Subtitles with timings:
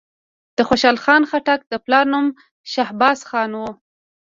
[0.57, 2.27] د خوشحال خان خټک د پلار نوم
[2.73, 3.69] شهباز خان وو.